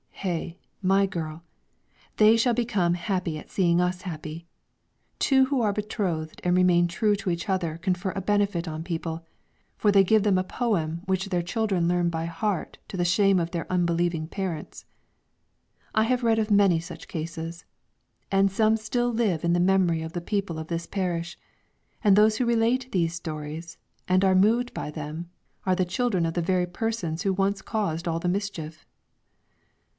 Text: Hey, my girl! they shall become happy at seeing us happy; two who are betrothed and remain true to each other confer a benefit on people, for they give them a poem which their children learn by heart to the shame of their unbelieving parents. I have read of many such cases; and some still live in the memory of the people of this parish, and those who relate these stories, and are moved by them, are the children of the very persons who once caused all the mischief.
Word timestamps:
Hey, 0.09 0.59
my 0.83 1.05
girl! 1.07 1.43
they 2.17 2.37
shall 2.37 2.53
become 2.53 2.93
happy 2.93 3.39
at 3.39 3.49
seeing 3.49 3.81
us 3.81 4.03
happy; 4.03 4.47
two 5.17 5.45
who 5.45 5.61
are 5.61 5.73
betrothed 5.73 6.41
and 6.43 6.55
remain 6.55 6.87
true 6.87 7.15
to 7.15 7.29
each 7.31 7.49
other 7.49 7.77
confer 7.77 8.11
a 8.15 8.21
benefit 8.21 8.67
on 8.67 8.83
people, 8.83 9.25
for 9.77 9.91
they 9.91 10.03
give 10.03 10.21
them 10.21 10.37
a 10.37 10.43
poem 10.43 11.01
which 11.05 11.29
their 11.29 11.41
children 11.41 11.87
learn 11.87 12.09
by 12.09 12.25
heart 12.25 12.77
to 12.87 12.97
the 12.97 13.05
shame 13.05 13.39
of 13.39 13.49
their 13.49 13.71
unbelieving 13.71 14.27
parents. 14.27 14.85
I 15.95 16.03
have 16.03 16.23
read 16.23 16.39
of 16.39 16.51
many 16.51 16.79
such 16.79 17.07
cases; 17.07 17.65
and 18.31 18.51
some 18.51 18.77
still 18.77 19.11
live 19.11 19.43
in 19.43 19.53
the 19.53 19.59
memory 19.59 20.03
of 20.03 20.13
the 20.13 20.21
people 20.21 20.59
of 20.59 20.67
this 20.67 20.85
parish, 20.85 21.37
and 22.03 22.15
those 22.15 22.37
who 22.37 22.45
relate 22.45 22.89
these 22.91 23.15
stories, 23.15 23.77
and 24.07 24.23
are 24.23 24.35
moved 24.35 24.71
by 24.73 24.89
them, 24.91 25.29
are 25.65 25.75
the 25.75 25.85
children 25.85 26.25
of 26.27 26.35
the 26.35 26.41
very 26.41 26.67
persons 26.67 27.21
who 27.23 27.33
once 27.33 27.61
caused 27.63 28.07
all 28.07 28.19
the 28.19 28.27
mischief. 28.29 28.85